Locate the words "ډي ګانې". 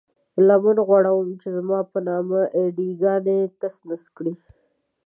2.77-3.39